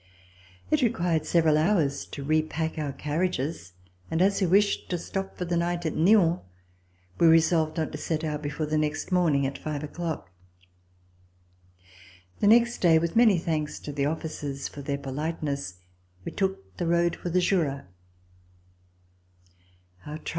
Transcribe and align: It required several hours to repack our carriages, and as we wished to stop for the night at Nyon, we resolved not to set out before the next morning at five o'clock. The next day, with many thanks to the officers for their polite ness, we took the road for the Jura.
It 0.71 0.81
required 0.81 1.27
several 1.27 1.59
hours 1.59 2.07
to 2.07 2.23
repack 2.23 2.79
our 2.79 2.91
carriages, 2.91 3.73
and 4.09 4.19
as 4.19 4.41
we 4.41 4.47
wished 4.47 4.89
to 4.89 4.97
stop 4.97 5.37
for 5.37 5.45
the 5.45 5.55
night 5.55 5.85
at 5.85 5.95
Nyon, 5.95 6.39
we 7.19 7.27
resolved 7.27 7.77
not 7.77 7.91
to 7.91 7.99
set 7.99 8.23
out 8.23 8.41
before 8.41 8.65
the 8.65 8.79
next 8.79 9.11
morning 9.11 9.45
at 9.45 9.59
five 9.59 9.83
o'clock. 9.83 10.31
The 12.39 12.47
next 12.47 12.79
day, 12.79 12.97
with 12.97 13.15
many 13.15 13.37
thanks 13.37 13.79
to 13.81 13.91
the 13.93 14.07
officers 14.07 14.67
for 14.67 14.81
their 14.81 14.97
polite 14.97 15.43
ness, 15.43 15.75
we 16.25 16.31
took 16.31 16.77
the 16.77 16.87
road 16.87 17.15
for 17.15 17.29
the 17.29 17.39
Jura. 17.39 17.85